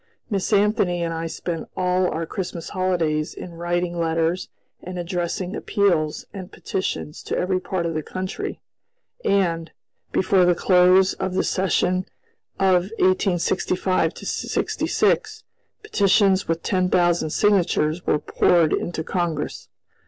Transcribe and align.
Miss 0.31 0.51
Anthony 0.51 1.03
and 1.03 1.13
I 1.13 1.27
spent 1.27 1.69
all 1.77 2.07
our 2.09 2.25
Christmas 2.25 2.69
holidays 2.69 3.35
in 3.35 3.53
writing 3.53 3.99
letters 3.99 4.49
and 4.81 4.97
addressing 4.97 5.55
appeals 5.55 6.25
and 6.33 6.51
petitions 6.51 7.21
to 7.21 7.37
every 7.37 7.59
part 7.59 7.85
of 7.85 7.93
the 7.93 8.01
country, 8.01 8.59
and, 9.23 9.69
before 10.11 10.43
the 10.43 10.55
close 10.55 11.13
of 11.13 11.35
the 11.35 11.43
session 11.43 12.07
of 12.59 12.89
1865 12.97 14.13
66, 14.17 15.43
petitions 15.83 16.47
with 16.47 16.63
ten 16.63 16.89
thousand 16.89 17.29
signatures 17.29 18.03
were 18.07 18.17
poured 18.17 18.73
into 18.73 19.03
Congress. 19.03 19.69